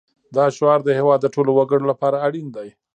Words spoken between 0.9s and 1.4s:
هېواد د